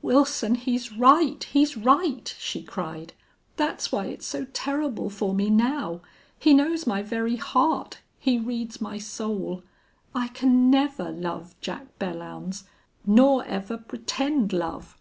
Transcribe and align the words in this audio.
"Wilson, 0.00 0.54
he's 0.54 0.96
right, 0.96 1.42
he's 1.42 1.76
right!" 1.76 2.36
she 2.38 2.62
cried. 2.62 3.14
"That's 3.56 3.90
why 3.90 4.04
it's 4.06 4.24
so 4.26 4.44
terrible 4.52 5.10
for 5.10 5.34
me 5.34 5.50
now. 5.50 6.02
He 6.38 6.54
knows 6.54 6.86
my 6.86 7.02
very 7.02 7.34
heart. 7.34 7.98
He 8.16 8.38
reads 8.38 8.80
my 8.80 8.98
soul.... 8.98 9.64
I 10.14 10.28
can 10.28 10.70
never 10.70 11.10
love 11.10 11.60
Jack 11.60 11.98
Belllounds. 11.98 12.62
Nor 13.04 13.44
ever 13.44 13.76
pretend 13.76 14.52
love!" 14.52 14.96